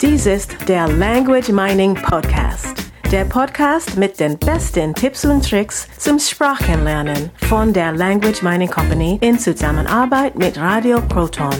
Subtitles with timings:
[0.00, 2.74] Dies ist der Language Mining Podcast.
[3.12, 9.18] Der Podcast mit den besten Tipps und Tricks zum Sprachenlernen von der Language Mining Company
[9.22, 11.54] in Zusammenarbeit mit Radio Proton.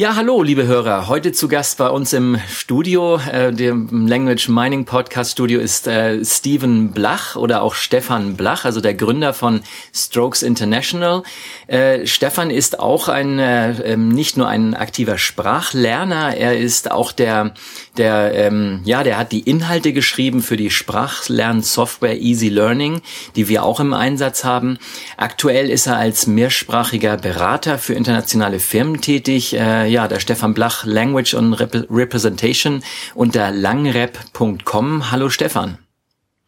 [0.00, 1.08] Ja, hallo, liebe Hörer.
[1.08, 6.24] Heute zu Gast bei uns im Studio, äh, dem Language Mining Podcast Studio, ist äh,
[6.24, 9.60] Steven Blach oder auch Stefan Blach, also der Gründer von
[9.92, 11.22] Strokes International.
[11.66, 17.12] Äh, Stefan ist auch ein äh, ähm, nicht nur ein aktiver Sprachlerner, er ist auch
[17.12, 17.52] der,
[17.98, 23.02] der, ähm, ja, der hat die Inhalte geschrieben für die Sprachlernsoftware Easy Learning,
[23.36, 24.78] die wir auch im Einsatz haben.
[25.18, 29.52] Aktuell ist er als mehrsprachiger Berater für internationale Firmen tätig.
[29.52, 32.82] Äh, ja, der Stefan Blach, Language und Rep Representation
[33.14, 35.10] unter langrep.com.
[35.10, 35.78] Hallo Stefan.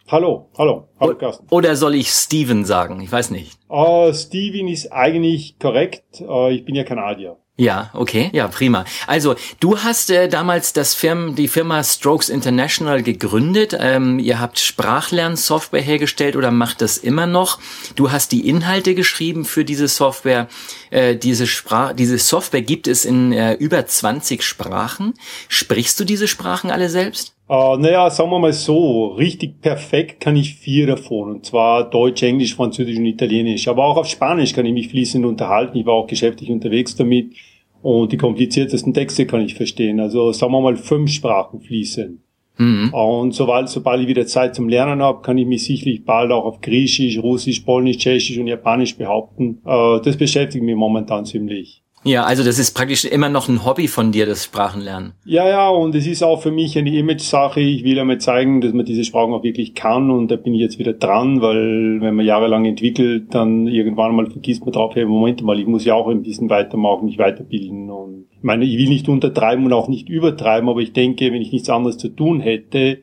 [0.09, 1.47] Hallo, hallo, hallo Carsten.
[1.51, 3.01] Oder soll ich Steven sagen?
[3.01, 3.59] Ich weiß nicht.
[3.69, 6.21] Uh, Steven ist eigentlich korrekt.
[6.21, 7.39] Uh, ich bin ja Kanadier.
[7.63, 8.85] Ja, okay, ja, prima.
[9.07, 13.79] Also du hast äh, damals das Firm, die Firma Strokes International gegründet.
[13.79, 17.61] Ähm, ihr habt Sprachlernsoftware hergestellt oder macht das immer noch.
[17.95, 20.49] Du hast die Inhalte geschrieben für diese Software.
[20.91, 25.15] Äh, diese, Sprach diese Software gibt es in äh, über 20 Sprachen.
[25.47, 27.33] Sprichst du diese Sprachen alle selbst?
[27.49, 31.31] Uh, naja, sagen wir mal so, richtig perfekt kann ich vier davon.
[31.31, 33.69] Und zwar Deutsch, Englisch, Französisch und Italienisch.
[33.69, 35.77] Aber auch auf Spanisch kann ich mich fließend unterhalten.
[35.77, 37.35] Ich war auch geschäftlich unterwegs damit.
[37.83, 40.01] Und die kompliziertesten Texte kann ich verstehen.
[40.01, 42.23] Also sagen wir mal fünf Sprachen fließen.
[42.59, 42.95] Mhm.
[42.95, 46.45] Und sobald, sobald ich wieder Zeit zum Lernen habe, kann ich mich sicherlich bald auch
[46.45, 49.59] auf Griechisch, Russisch, Polnisch, Tschechisch und Japanisch behaupten.
[49.67, 51.82] Äh, das beschäftigt mich momentan ziemlich.
[52.05, 55.13] Ja, also das ist praktisch immer noch ein Hobby von dir, das Sprachenlernen.
[55.25, 57.61] Ja, ja, und es ist auch für mich eine Image-Sache.
[57.61, 60.61] Ich will einmal zeigen, dass man diese Sprachen auch wirklich kann und da bin ich
[60.61, 65.05] jetzt wieder dran, weil wenn man jahrelang entwickelt, dann irgendwann mal vergisst man drauf, hey,
[65.05, 68.77] Moment mal, ich muss ja auch ein bisschen weitermachen, mich weiterbilden und ich meine, ich
[68.77, 72.09] will nicht untertreiben und auch nicht übertreiben, aber ich denke, wenn ich nichts anderes zu
[72.09, 72.99] tun hätte,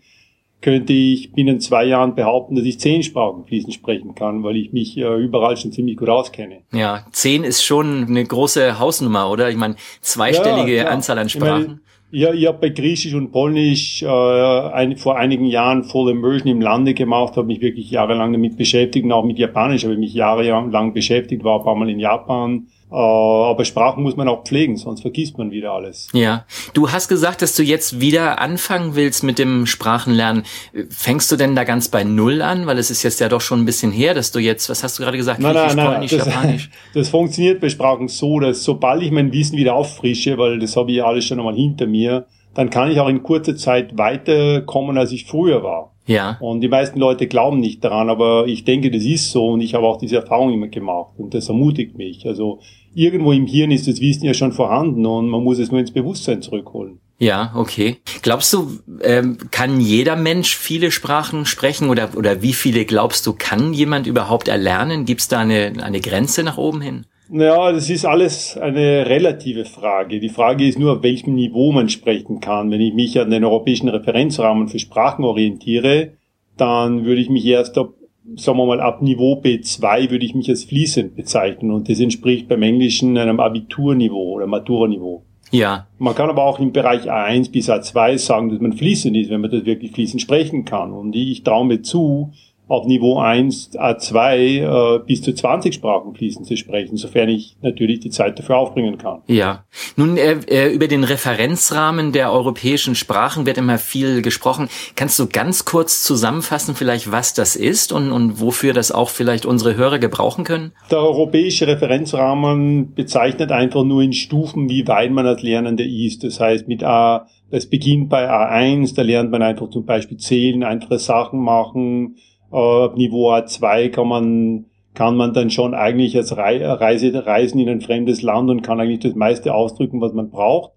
[0.61, 4.73] könnte ich binnen zwei Jahren behaupten, dass ich zehn Sprachen fließend sprechen kann, weil ich
[4.73, 6.61] mich äh, überall schon ziemlich gut auskenne.
[6.73, 9.49] Ja, zehn ist schon eine große Hausnummer, oder?
[9.49, 11.61] Ich meine, zweistellige ja, Anzahl an Sprachen.
[11.61, 11.79] Ich meine,
[12.11, 16.61] ja, ich habe bei Griechisch und Polnisch äh, ein, vor einigen Jahren Full Immersion im
[16.61, 20.13] Lande gemacht, habe mich wirklich jahrelang damit beschäftigt und auch mit Japanisch habe ich mich
[20.13, 25.01] jahrelang beschäftigt, war ein paar Mal in Japan, aber Sprachen muss man auch pflegen, sonst
[25.01, 26.07] vergisst man wieder alles.
[26.11, 26.45] Ja.
[26.73, 30.43] Du hast gesagt, dass du jetzt wieder anfangen willst mit dem Sprachenlernen.
[30.89, 32.65] Fängst du denn da ganz bei Null an?
[32.65, 34.97] Weil es ist jetzt ja doch schon ein bisschen her, dass du jetzt, was hast
[34.97, 35.39] du gerade gesagt?
[35.39, 36.69] Nein, nein, nein, das, Japanisch.
[36.93, 40.89] Das funktioniert bei Sprachen so, dass sobald ich mein Wissen wieder auffrische, weil das habe
[40.91, 42.25] ich ja alles schon einmal hinter mir,
[42.55, 45.93] dann kann ich auch in kurzer Zeit weiterkommen, als ich früher war.
[46.09, 46.37] Ja.
[46.39, 49.75] Und die meisten Leute glauben nicht daran, aber ich denke, das ist so und ich
[49.75, 52.25] habe auch diese Erfahrung immer gemacht und das ermutigt mich.
[52.25, 52.61] Also
[52.95, 55.91] irgendwo im Hirn ist das Wissen ja schon vorhanden und man muss es nur ins
[55.91, 56.99] Bewusstsein zurückholen.
[57.19, 57.97] Ja, okay.
[58.23, 63.33] Glaubst du, ähm, kann jeder Mensch viele Sprachen sprechen oder, oder wie viele glaubst du,
[63.33, 65.05] kann jemand überhaupt erlernen?
[65.05, 67.05] Gibt es da eine, eine Grenze nach oben hin?
[67.31, 70.19] Naja, das ist alles eine relative Frage.
[70.19, 72.71] Die Frage ist nur, auf welchem Niveau man sprechen kann.
[72.71, 76.13] Wenn ich mich an den europäischen Referenzrahmen für Sprachen orientiere,
[76.57, 77.93] dann würde ich mich erst ab
[78.35, 82.47] sagen wir mal, ab Niveau B2 würde ich mich als fließend bezeichnen und das entspricht
[82.47, 85.23] beim Englischen einem Abiturniveau oder Matura-Niveau.
[85.51, 85.87] Ja.
[85.97, 89.41] Man kann aber auch im Bereich A1 bis A2 sagen, dass man fließend ist, wenn
[89.41, 90.91] man das wirklich fließend sprechen kann.
[90.91, 92.31] Und ich traue mir zu,
[92.69, 97.99] auf Niveau 1, A2 äh, bis zu 20 Sprachen fließend zu sprechen, sofern ich natürlich
[97.99, 99.21] die Zeit dafür aufbringen kann.
[99.25, 99.65] Ja.
[99.95, 104.69] Nun, äh, äh, über den Referenzrahmen der europäischen Sprachen wird immer viel gesprochen.
[104.95, 109.47] Kannst du ganz kurz zusammenfassen, vielleicht, was das ist und, und wofür das auch vielleicht
[109.47, 110.71] unsere Hörer gebrauchen können?
[110.91, 116.23] Der europäische Referenzrahmen bezeichnet einfach nur in Stufen, wie weit man als Lernender ist.
[116.23, 120.63] Das heißt, mit A, das beginnt bei A1, da lernt man einfach zum Beispiel zählen,
[120.63, 122.17] einfache Sachen machen,
[122.51, 127.81] äh, Niveau A2 kann man kann man dann schon eigentlich als Reise, reisen in ein
[127.81, 130.71] fremdes Land und kann eigentlich das meiste ausdrücken, was man braucht.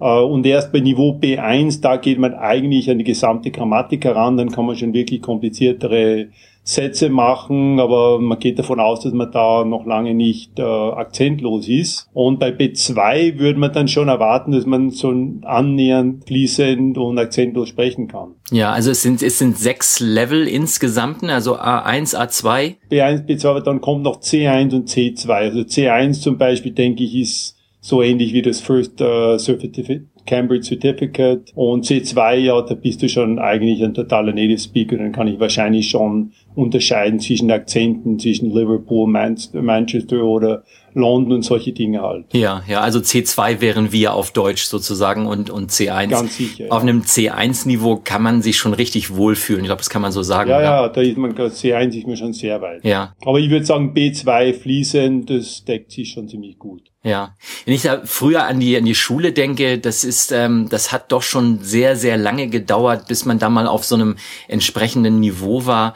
[0.00, 4.36] Äh, und erst bei Niveau B1, da geht man eigentlich an die gesamte Grammatik heran,
[4.36, 6.28] dann kann man schon wirklich kompliziertere
[6.66, 11.68] Sätze machen, aber man geht davon aus, dass man da noch lange nicht äh, akzentlos
[11.68, 12.08] ist.
[12.14, 17.68] Und bei B2 würde man dann schon erwarten, dass man so annähernd fließend und akzentlos
[17.68, 18.30] sprechen kann.
[18.50, 22.76] Ja, also es sind, es sind sechs Level insgesamt, also A1, A2.
[22.90, 25.30] B1, B2, aber dann kommt noch C1 und C2.
[25.30, 30.68] Also C1 zum Beispiel, denke ich, ist so ähnlich wie das First uh, Certificate Cambridge
[30.68, 35.28] Certificate und C2, ja, da bist du schon eigentlich ein totaler Native Speaker, dann kann
[35.28, 40.64] ich wahrscheinlich schon unterscheiden zwischen Akzenten, zwischen Liverpool, Manchester oder
[40.94, 42.26] London und solche Dinge halt.
[42.32, 46.08] Ja, ja, also C2 wären wir auf Deutsch sozusagen und, und C1.
[46.08, 46.66] Ganz sicher.
[46.70, 46.88] Auf ja.
[46.88, 49.62] einem C1-Niveau kann man sich schon richtig wohlfühlen.
[49.62, 50.50] Ich glaube, das kann man so sagen.
[50.50, 52.84] Ja, ja, da ist man, C1 ist mir schon sehr weit.
[52.84, 53.14] Ja.
[53.24, 56.82] Aber ich würde sagen, B2 fließend, das deckt sich schon ziemlich gut.
[57.06, 57.36] Ja,
[57.66, 61.12] wenn ich da früher an die an die Schule denke, das ist, ähm, das hat
[61.12, 64.16] doch schon sehr sehr lange gedauert, bis man da mal auf so einem
[64.48, 65.92] entsprechenden Niveau war.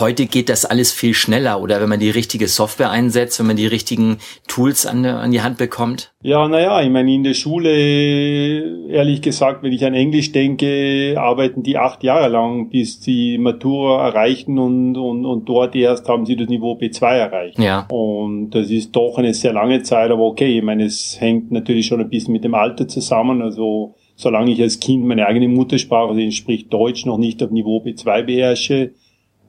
[0.00, 3.56] Heute geht das alles viel schneller, oder wenn man die richtige Software einsetzt, wenn man
[3.56, 6.12] die richtigen Tools an, an die Hand bekommt.
[6.22, 11.62] Ja, naja, ich meine in der Schule, ehrlich gesagt, wenn ich an Englisch denke, arbeiten
[11.62, 16.36] die acht Jahre lang, bis sie Matura erreichen und und und dort erst haben sie
[16.36, 17.58] das Niveau B2 erreicht.
[17.58, 17.86] Ja.
[17.88, 20.58] Und das ist doch eine sehr lange Zeit, aber okay, okay.
[20.58, 23.42] Ich meine, es hängt natürlich schon ein bisschen mit dem Alter zusammen.
[23.42, 27.82] Also solange ich als Kind meine eigene Muttersprache, also sprich Deutsch, noch nicht auf Niveau
[27.82, 28.92] B2 beherrsche,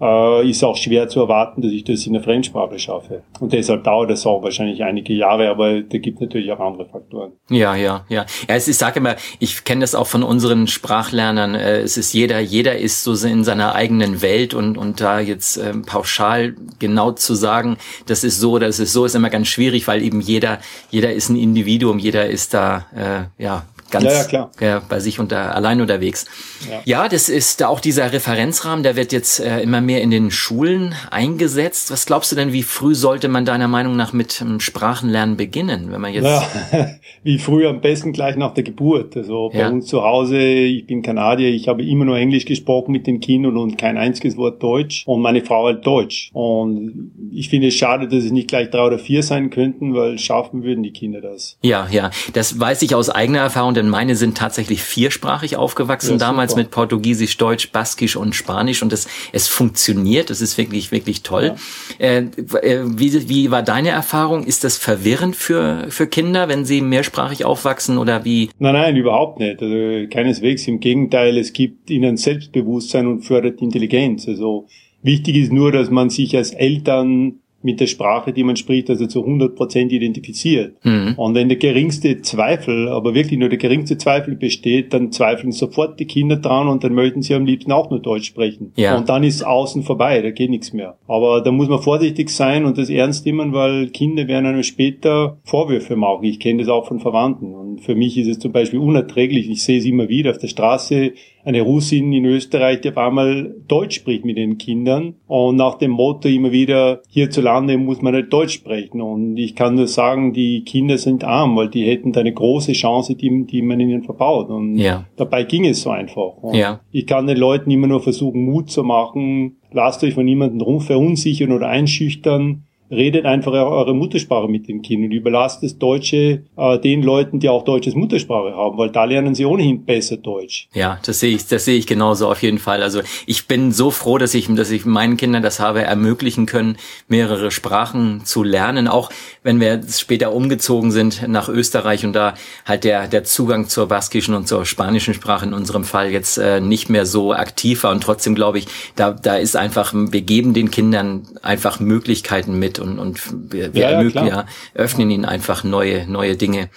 [0.01, 3.23] äh, ist auch schwer zu erwarten, dass ich das in der Fremdsprache schaffe.
[3.39, 7.33] Und deshalb dauert das auch wahrscheinlich einige Jahre, aber da gibt natürlich auch andere Faktoren.
[7.49, 8.25] Ja, ja, ja.
[8.47, 11.55] ja es, ich sage immer, ich kenne das auch von unseren Sprachlernern.
[11.55, 15.57] Äh, es ist jeder, jeder ist so in seiner eigenen Welt und und da jetzt
[15.57, 17.77] ähm, pauschal genau zu sagen,
[18.07, 20.59] das ist so, das ist so, ist immer ganz schwierig, weil eben jeder,
[20.89, 24.51] jeder ist ein Individuum, jeder ist da äh, ja ganz ja, ja, klar.
[24.59, 26.25] Ja, bei sich unter, allein unterwegs.
[26.69, 26.81] Ja.
[26.85, 30.95] ja, das ist auch dieser Referenzrahmen, der wird jetzt äh, immer mehr in den Schulen
[31.09, 31.91] eingesetzt.
[31.91, 35.91] Was glaubst du denn, wie früh sollte man deiner Meinung nach mit ähm, Sprachenlernen beginnen,
[35.91, 36.25] wenn man jetzt?
[36.25, 36.47] Ja,
[37.23, 39.15] wie früh am besten gleich nach der Geburt.
[39.15, 43.07] Also bei uns zu Hause, ich bin Kanadier, ich habe immer nur Englisch gesprochen mit
[43.07, 46.29] den Kindern und kein einziges Wort Deutsch und meine Frau halt Deutsch.
[46.33, 50.17] Und ich finde es schade, dass es nicht gleich drei oder vier sein könnten, weil
[50.17, 51.57] schaffen würden die Kinder das.
[51.61, 56.17] Ja, ja, das weiß ich aus eigener Erfahrung denn meine sind tatsächlich viersprachig aufgewachsen, ja,
[56.17, 61.23] damals mit Portugiesisch, Deutsch, Baskisch und Spanisch und es, es funktioniert, das ist wirklich, wirklich
[61.23, 61.55] toll.
[61.99, 62.05] Ja.
[62.05, 62.17] Äh,
[62.61, 64.43] äh, wie, wie war deine Erfahrung?
[64.43, 68.49] Ist das verwirrend für, für Kinder, wenn sie mehrsprachig aufwachsen oder wie?
[68.59, 69.61] Nein, nein, überhaupt nicht.
[69.61, 70.67] Also keineswegs.
[70.67, 74.27] Im Gegenteil, es gibt ihnen Selbstbewusstsein und fördert Intelligenz.
[74.27, 74.67] Also
[75.01, 79.05] wichtig ist nur, dass man sich als Eltern mit der Sprache, die man spricht, also
[79.07, 80.75] zu 100 Prozent identifiziert.
[80.83, 81.13] Mhm.
[81.17, 85.99] Und wenn der geringste Zweifel, aber wirklich nur der geringste Zweifel besteht, dann zweifeln sofort
[85.99, 88.73] die Kinder dran und dann möchten sie am liebsten auch nur Deutsch sprechen.
[88.75, 88.97] Ja.
[88.97, 90.97] Und dann ist außen vorbei, da geht nichts mehr.
[91.07, 95.37] Aber da muss man vorsichtig sein und das ernst nehmen, weil Kinder werden einem später
[95.43, 96.23] Vorwürfe machen.
[96.23, 97.53] Ich kenne das auch von Verwandten.
[97.53, 99.49] Und für mich ist es zum Beispiel unerträglich.
[99.49, 103.55] Ich sehe es immer wieder auf der Straße, eine Russin in Österreich, die auf einmal
[103.67, 108.31] Deutsch spricht mit den Kindern und nach dem Motto immer wieder, hierzulande muss man nicht
[108.31, 109.01] Deutsch sprechen.
[109.01, 112.73] Und ich kann nur sagen, die Kinder sind arm, weil die hätten da eine große
[112.73, 114.49] Chance, die, die man ihnen verbaut.
[114.49, 115.05] Und ja.
[115.15, 116.37] dabei ging es so einfach.
[116.41, 116.81] Und ja.
[116.91, 119.57] Ich kann den Leuten immer nur versuchen, Mut zu machen.
[119.71, 125.11] Lasst euch von niemandem verunsichern oder einschüchtern redet einfach eure Muttersprache mit den Kindern.
[125.11, 129.45] Überlasst das Deutsche äh, den Leuten, die auch deutsches Muttersprache haben, weil da lernen sie
[129.45, 130.67] ohnehin besser Deutsch.
[130.73, 132.83] Ja, das sehe ich, das sehe ich genauso auf jeden Fall.
[132.83, 136.77] Also ich bin so froh, dass ich, dass ich meinen Kindern das habe ermöglichen können,
[137.07, 138.87] mehrere Sprachen zu lernen.
[138.87, 139.09] Auch
[139.43, 142.33] wenn wir später umgezogen sind nach Österreich und da
[142.65, 146.59] halt der, der Zugang zur baskischen und zur spanischen Sprache in unserem Fall jetzt äh,
[146.59, 147.91] nicht mehr so aktiv war.
[147.91, 152.80] Und trotzdem glaube ich, da, da ist einfach, wir geben den Kindern einfach Möglichkeiten mit
[152.81, 156.69] und, und wir, wir ja, ja, ja, öffnen ihnen einfach neue, neue Dinge.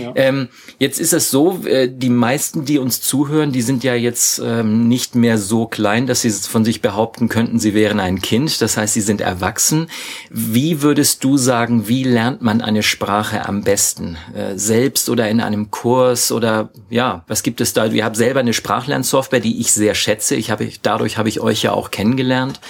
[0.00, 0.12] Ja.
[0.14, 0.48] Ähm,
[0.78, 4.88] jetzt ist es so, äh, die meisten, die uns zuhören, die sind ja jetzt ähm,
[4.88, 8.60] nicht mehr so klein, dass sie von sich behaupten könnten, sie wären ein Kind.
[8.60, 9.88] Das heißt, sie sind erwachsen.
[10.30, 14.16] Wie würdest du sagen, wie lernt man eine Sprache am besten?
[14.34, 17.92] Äh, selbst oder in einem Kurs oder ja, was gibt es da?
[17.92, 20.34] Wir haben selber eine Sprachlernsoftware, die ich sehr schätze.
[20.34, 22.60] Ich habe, dadurch habe ich euch ja auch kennengelernt.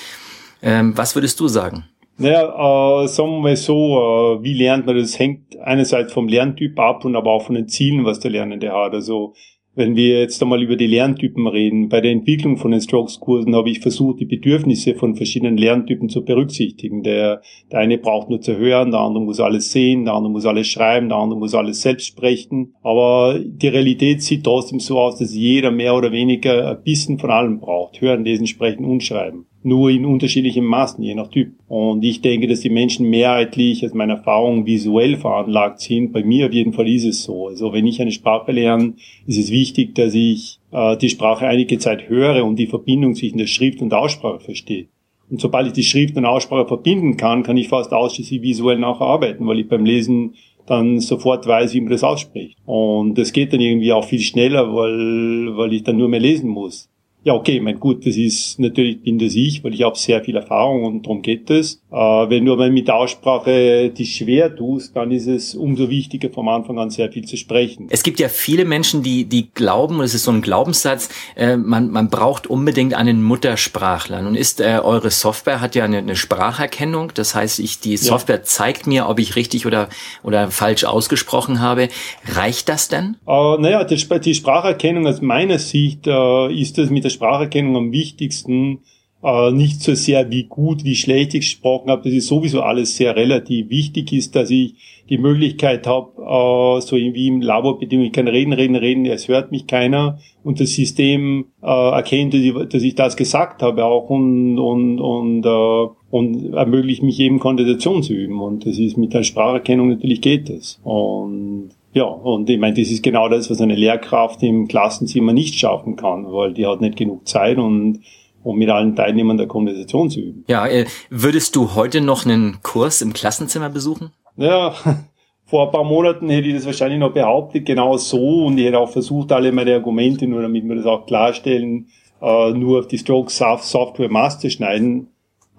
[0.63, 1.85] Ähm, was würdest du sagen?
[2.21, 5.19] Naja, äh, sagen wir so, äh, wie lernt man das?
[5.19, 8.93] Hängt einerseits vom Lerntyp ab und aber auch von den Zielen, was der Lernende hat.
[8.93, 9.33] Also
[9.75, 13.71] wenn wir jetzt einmal über die Lerntypen reden, bei der Entwicklung von den Strokes-Kursen habe
[13.71, 17.03] ich versucht, die Bedürfnisse von verschiedenen Lerntypen zu berücksichtigen.
[17.03, 17.41] Der,
[17.73, 20.67] der eine braucht nur zu hören, der andere muss alles sehen, der andere muss alles
[20.67, 22.75] schreiben, der andere muss alles selbst sprechen.
[22.83, 27.31] Aber die Realität sieht trotzdem so aus, dass jeder mehr oder weniger ein bisschen von
[27.31, 28.03] allem braucht.
[28.03, 31.53] Hören, lesen, sprechen und schreiben nur in unterschiedlichen Maßen, je nach Typ.
[31.69, 36.13] Und ich denke, dass die Menschen mehrheitlich aus meiner Erfahrung visuell veranlagt sind.
[36.13, 37.49] Bei mir auf jeden Fall ist es so.
[37.49, 38.95] Also wenn ich eine Sprache lerne,
[39.27, 43.39] ist es wichtig, dass ich äh, die Sprache einige Zeit höre und die Verbindung zwischen
[43.39, 44.87] der Schrift und der Aussprache verstehe.
[45.31, 49.47] Und sobald ich die Schrift und Aussprache verbinden kann, kann ich fast ausschließlich visuell nacharbeiten,
[49.47, 50.35] weil ich beim Lesen
[50.67, 52.57] dann sofort weiß, wie man das ausspricht.
[52.65, 56.51] Und das geht dann irgendwie auch viel schneller, weil, weil ich dann nur mehr lesen
[56.51, 56.90] muss.
[57.23, 60.37] Ja, okay, mein gut, das ist natürlich bin das ich, weil ich habe sehr viel
[60.37, 61.83] Erfahrung und darum geht es.
[61.93, 66.31] Äh, wenn du aber mit der Aussprache dich schwer tust, dann ist es umso wichtiger,
[66.31, 67.89] vom Anfang an sehr viel zu sprechen.
[67.91, 71.59] Es gibt ja viele Menschen, die, die glauben, und es ist so ein Glaubenssatz, äh,
[71.59, 74.23] man, man braucht unbedingt einen Muttersprachler.
[74.23, 78.37] Nun ist äh, eure Software hat ja eine, eine Spracherkennung, das heißt, ich, die Software
[78.37, 78.43] ja.
[78.45, 79.91] zeigt mir, ob ich richtig oder,
[80.23, 81.89] oder falsch ausgesprochen habe.
[82.33, 83.17] Reicht das denn?
[83.27, 87.93] Äh, naja, die, die Spracherkennung aus meiner Sicht äh, ist das mit der Spracherkennung am
[87.93, 88.81] wichtigsten,
[89.23, 92.03] äh, nicht so sehr wie gut, wie schlecht ich gesprochen habe.
[92.05, 93.69] Das ist sowieso alles sehr relativ.
[93.69, 94.75] Wichtig ist, dass ich
[95.11, 99.51] die Möglichkeit habe, äh, so wie im Laborbedingungen, ich kann reden, reden, reden, es hört
[99.51, 104.09] mich keiner und das System äh, erkennt, dass ich, dass ich das gesagt habe auch
[104.09, 108.41] und, und, und, äh, und ermöglicht mich eben Konversation zu üben.
[108.41, 110.81] Und das ist mit der Spracherkennung natürlich geht das.
[110.83, 115.57] Und ja, und ich meine, das ist genau das, was eine Lehrkraft im Klassenzimmer nicht
[115.57, 118.01] schaffen kann, weil die hat nicht genug Zeit und
[118.43, 120.45] um mit allen Teilnehmern der Konversation zu üben.
[120.49, 124.13] Ja, äh, würdest du heute noch einen Kurs im Klassenzimmer besuchen?
[124.37, 124.73] Ja,
[125.45, 128.79] vor ein paar Monaten hätte ich das wahrscheinlich noch behauptet, genau so, und ich hätte
[128.79, 131.89] auch versucht, alle meine Argumente, nur damit wir das auch klarstellen,
[132.23, 135.09] äh, nur auf die Stroke Software Master schneiden.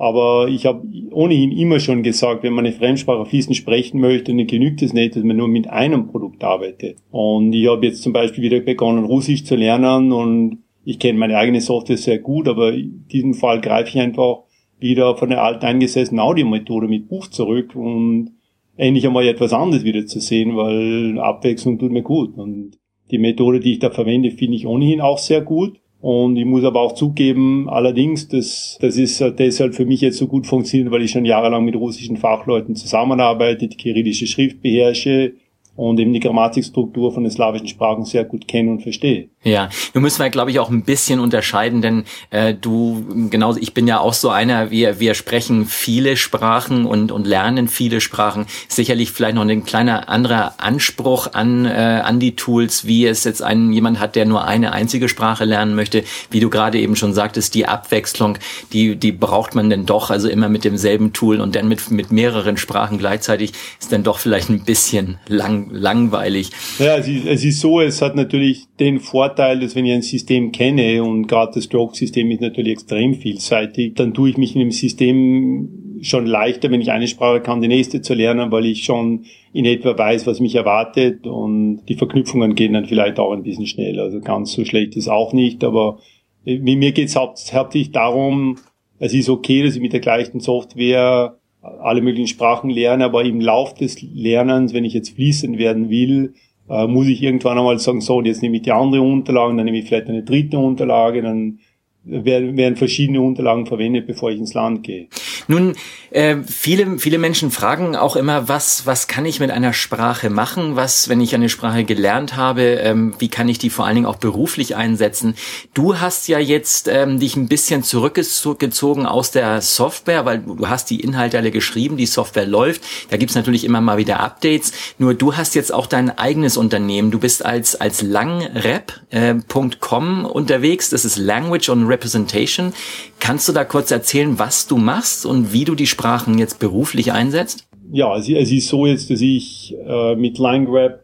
[0.01, 0.81] Aber ich habe
[1.11, 5.15] ohnehin immer schon gesagt, wenn man eine Fremdsprache fließend sprechen möchte, dann genügt es nicht,
[5.15, 6.97] dass man nur mit einem Produkt arbeitet.
[7.11, 11.37] Und ich habe jetzt zum Beispiel wieder begonnen, Russisch zu lernen und ich kenne meine
[11.37, 14.39] eigene Software sehr gut, aber in diesem Fall greife ich einfach
[14.79, 18.31] wieder von der alten eingesessenen Audiomethode mit Buch zurück und
[18.77, 22.39] endlich einmal etwas anderes wieder zu sehen, weil Abwechslung tut mir gut.
[22.39, 22.79] Und
[23.11, 25.79] die Methode, die ich da verwende, finde ich ohnehin auch sehr gut.
[26.01, 30.27] Und ich muss aber auch zugeben, allerdings, dass das ist deshalb für mich jetzt so
[30.27, 35.33] gut funktioniert, weil ich schon jahrelang mit russischen Fachleuten zusammenarbeite, die kyrillische Schrift beherrsche,
[35.75, 39.29] und eben die Grammatikstruktur von den slawischen Sprachen sehr gut kenne und verstehe.
[39.43, 43.73] Ja, nun müssen wir, glaube ich, auch ein bisschen unterscheiden, denn äh, du, genauso, ich
[43.73, 48.45] bin ja auch so einer, wir, wir sprechen viele Sprachen und, und lernen viele Sprachen.
[48.67, 53.41] Sicherlich vielleicht noch ein kleiner anderer Anspruch an, äh, an die Tools, wie es jetzt
[53.41, 56.03] ein, jemand hat, der nur eine einzige Sprache lernen möchte.
[56.29, 58.37] Wie du gerade eben schon sagtest, die Abwechslung,
[58.73, 62.11] die, die braucht man denn doch, also immer mit demselben Tool und dann mit, mit
[62.11, 66.49] mehreren Sprachen gleichzeitig ist dann doch vielleicht ein bisschen lang langweilig.
[66.79, 70.01] Ja, es ist, es ist so, es hat natürlich den Vorteil, dass wenn ich ein
[70.01, 74.59] System kenne und gerade das Stroke-System ist natürlich extrem vielseitig, dann tue ich mich in
[74.59, 78.83] dem System schon leichter, wenn ich eine Sprache kann, die nächste zu lernen, weil ich
[78.83, 83.43] schon in etwa weiß, was mich erwartet und die Verknüpfungen gehen dann vielleicht auch ein
[83.43, 84.03] bisschen schneller.
[84.03, 85.99] Also ganz so schlecht ist auch nicht, aber
[86.45, 88.57] äh, mir geht es hauptsächlich darum,
[88.99, 93.39] es ist okay, dass ich mit der gleichen Software alle möglichen Sprachen lerne, aber im
[93.39, 96.33] Lauf des Lernens, wenn ich jetzt fließend werden will,
[96.69, 99.65] äh, muss ich irgendwann einmal sagen, so, und jetzt nehme ich die andere Unterlage, dann
[99.65, 101.59] nehme ich vielleicht eine dritte Unterlage, dann
[102.03, 105.07] werden, verschiedene Unterlagen verwendet, bevor ich ins Land gehe.
[105.47, 105.75] Nun,
[106.09, 110.75] äh, viele, viele Menschen fragen auch immer, was, was kann ich mit einer Sprache machen?
[110.75, 114.07] Was, wenn ich eine Sprache gelernt habe, ähm, wie kann ich die vor allen Dingen
[114.07, 115.35] auch beruflich einsetzen?
[115.73, 120.89] Du hast ja jetzt ähm, dich ein bisschen zurückgezogen aus der Software, weil du hast
[120.89, 122.81] die Inhalte alle geschrieben, die Software läuft.
[123.09, 124.73] Da gibt's natürlich immer mal wieder Updates.
[124.97, 127.11] Nur du hast jetzt auch dein eigenes Unternehmen.
[127.11, 130.89] Du bist als, als langrep.com äh, unterwegs.
[130.89, 132.73] Das ist Language on Representation.
[133.19, 137.11] Kannst du da kurz erzählen, was du machst und wie du die Sprachen jetzt beruflich
[137.11, 137.67] einsetzt?
[137.91, 141.03] Ja, es, ist so jetzt, dass ich äh, mit LangRap,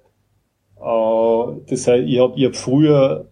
[0.77, 3.29] äh, das heißt, ich habe ich hab früher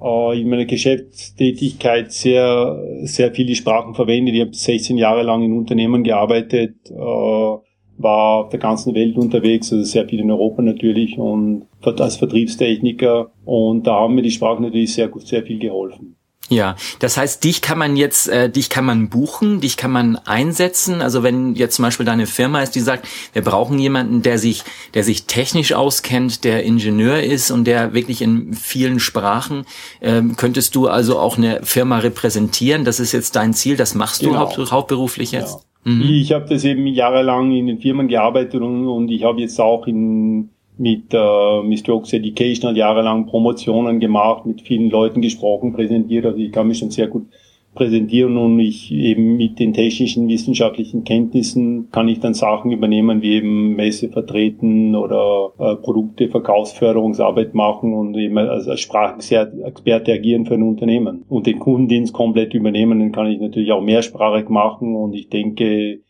[0.00, 4.34] äh, in meiner Geschäftstätigkeit sehr, sehr viele Sprachen verwendet.
[4.34, 9.72] Ich habe 16 Jahre lang in Unternehmen gearbeitet, äh, war auf der ganzen Welt unterwegs,
[9.72, 14.62] also sehr viel in Europa natürlich und als Vertriebstechniker und da haben mir die Sprachen
[14.62, 16.17] natürlich sehr, sehr viel geholfen.
[16.48, 20.16] Ja, das heißt, dich kann man jetzt, äh, dich kann man buchen, dich kann man
[20.16, 21.02] einsetzen.
[21.02, 24.62] Also wenn jetzt zum Beispiel deine Firma ist, die sagt, wir brauchen jemanden, der sich,
[24.94, 29.66] der sich technisch auskennt, der Ingenieur ist und der wirklich in vielen Sprachen,
[30.00, 32.84] ähm, könntest du also auch eine Firma repräsentieren.
[32.84, 33.76] Das ist jetzt dein Ziel.
[33.76, 34.40] Das machst du genau.
[34.40, 35.58] haupt, hauptberuflich jetzt.
[35.84, 35.92] Ja.
[35.92, 36.02] Mhm.
[36.02, 39.86] Ich habe das eben jahrelang in den Firmen gearbeitet und, und ich habe jetzt auch
[39.86, 46.26] in mit äh, Miss Strokes Education jahrelang Promotionen gemacht, mit vielen Leuten gesprochen, präsentiert.
[46.26, 47.26] Also ich kann mich schon sehr gut
[47.74, 53.34] präsentieren und ich eben mit den technischen, wissenschaftlichen Kenntnissen kann ich dann Sachen übernehmen, wie
[53.34, 60.54] eben Messe vertreten oder äh, Produkte, Verkaufsförderungsarbeit machen und eben als, als Sprachexperte agieren für
[60.54, 61.24] ein Unternehmen.
[61.28, 66.00] Und den Kundendienst komplett übernehmen, dann kann ich natürlich auch mehrsprachig machen und ich denke,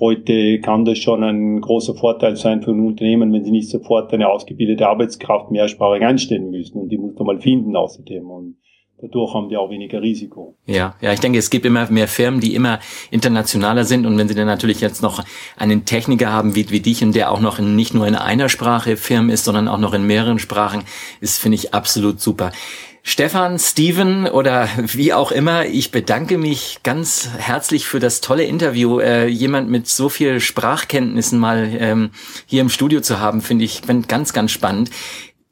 [0.00, 4.12] Heute kann das schon ein großer Vorteil sein für ein Unternehmen, wenn sie nicht sofort
[4.12, 8.30] eine ausgebildete Arbeitskraft mehrsprachig einstellen müssen und die muss man mal finden außerdem.
[8.30, 8.56] Und
[9.00, 10.56] Dadurch haben die auch weniger Risiko.
[10.66, 12.80] Ja, ja, ich denke, es gibt immer mehr Firmen, die immer
[13.12, 14.06] internationaler sind.
[14.06, 15.22] Und wenn sie dann natürlich jetzt noch
[15.56, 18.48] einen Techniker haben wie, wie dich und der auch noch in, nicht nur in einer
[18.48, 20.82] Sprache Firmen ist, sondern auch noch in mehreren Sprachen,
[21.20, 22.50] ist, finde ich, absolut super.
[23.04, 29.00] Stefan, Steven oder wie auch immer, ich bedanke mich ganz herzlich für das tolle Interview.
[29.00, 32.10] Äh, jemand mit so viel Sprachkenntnissen mal ähm,
[32.44, 34.90] hier im Studio zu haben, finde ich ganz, ganz spannend.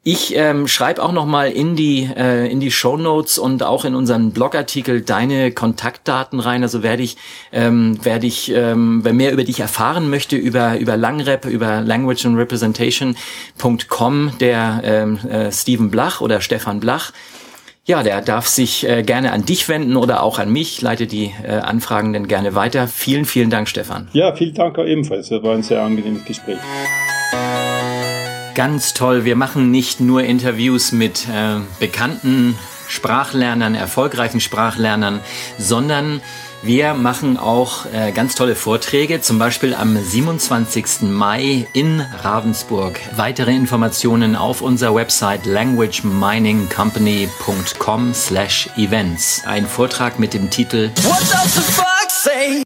[0.09, 3.83] Ich ähm, schreibe auch noch mal in die äh, in die Show Notes und auch
[3.83, 6.63] in unseren Blogartikel deine Kontaktdaten rein.
[6.63, 7.17] Also werde ich
[7.51, 12.25] ähm, werde ich ähm, wer mehr über dich erfahren möchte über über Langrep über Language
[12.25, 17.11] and Representation.com der ähm, äh, Steven Blach oder Stefan Blach.
[17.83, 20.81] Ja, der darf sich äh, gerne an dich wenden oder auch an mich.
[20.81, 22.87] Leite die äh, Anfragen dann gerne weiter.
[22.87, 24.07] Vielen, vielen Dank, Stefan.
[24.13, 25.27] Ja, vielen Dank auch ebenfalls.
[25.27, 26.59] Das war ein sehr angenehmes Gespräch.
[28.57, 29.23] Ganz toll.
[29.23, 35.19] Wir machen nicht nur Interviews mit äh, bekannten Sprachlernern, erfolgreichen Sprachlernern,
[35.59, 36.21] sondern
[36.63, 41.03] wir machen auch äh, ganz tolle Vorträge, zum Beispiel am 27.
[41.03, 42.99] Mai in Ravensburg.
[43.15, 49.43] Weitere Informationen auf unserer Website languageminingcompany.com slash events.
[49.45, 52.63] Ein Vortrag mit dem Titel What does the fuck say?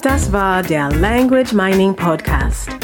[0.00, 2.83] Das war der Language Mining Podcast.